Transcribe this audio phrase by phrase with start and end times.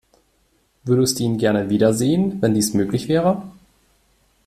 [0.83, 3.43] Würdest du ihn gerne wiedersehen, wenn dies möglich wäre?